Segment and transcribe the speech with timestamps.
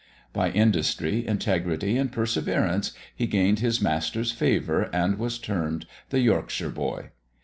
[0.33, 6.71] By industry, integrity, and perseverance, he gained his master's favour, and was termed 'the Yorkshire
[6.71, 7.11] Boy.'